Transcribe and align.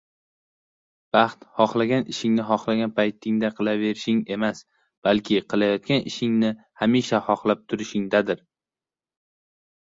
Baxt 1.15 1.43
xohlagan 1.57 2.07
ishingni 2.13 2.45
xohlagan 2.51 2.93
paytingda 2.99 3.51
qilaverishing 3.59 4.23
emas, 4.37 4.63
balki 5.09 5.37
qilayotgan 5.55 6.09
ishingni 6.13 6.51
hamisha 6.83 7.21
xohlab 7.29 7.63
turishingdadir. 7.75 8.43